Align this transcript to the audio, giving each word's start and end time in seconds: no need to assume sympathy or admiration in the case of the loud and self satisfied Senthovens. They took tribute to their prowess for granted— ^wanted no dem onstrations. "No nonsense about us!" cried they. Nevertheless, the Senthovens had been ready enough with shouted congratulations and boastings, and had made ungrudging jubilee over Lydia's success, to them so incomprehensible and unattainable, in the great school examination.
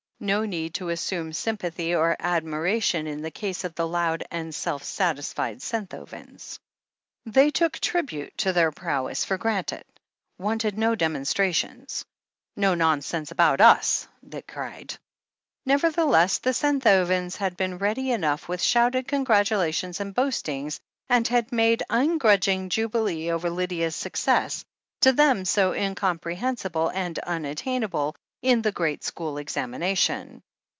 no 0.23 0.45
need 0.45 0.71
to 0.71 0.89
assume 0.89 1.33
sympathy 1.33 1.95
or 1.95 2.15
admiration 2.19 3.07
in 3.07 3.23
the 3.23 3.31
case 3.31 3.63
of 3.63 3.73
the 3.73 3.87
loud 3.87 4.23
and 4.29 4.53
self 4.53 4.83
satisfied 4.83 5.57
Senthovens. 5.57 6.59
They 7.25 7.49
took 7.49 7.79
tribute 7.79 8.37
to 8.37 8.53
their 8.53 8.71
prowess 8.71 9.25
for 9.25 9.39
granted— 9.39 9.83
^wanted 10.39 10.77
no 10.77 10.93
dem 10.93 11.15
onstrations. 11.15 12.05
"No 12.55 12.75
nonsense 12.75 13.31
about 13.31 13.61
us!" 13.61 14.07
cried 14.47 14.89
they. 14.89 14.97
Nevertheless, 15.73 16.37
the 16.37 16.53
Senthovens 16.53 17.37
had 17.37 17.57
been 17.57 17.79
ready 17.79 18.11
enough 18.11 18.47
with 18.47 18.61
shouted 18.61 19.07
congratulations 19.07 19.99
and 19.99 20.13
boastings, 20.13 20.79
and 21.09 21.27
had 21.29 21.51
made 21.51 21.81
ungrudging 21.89 22.69
jubilee 22.69 23.31
over 23.31 23.49
Lydia's 23.49 23.95
success, 23.95 24.63
to 24.99 25.13
them 25.13 25.45
so 25.45 25.71
incomprehensible 25.73 26.89
and 26.89 27.17
unattainable, 27.17 28.15
in 28.43 28.63
the 28.63 28.71
great 28.71 29.03
school 29.03 29.37
examination. 29.37 30.41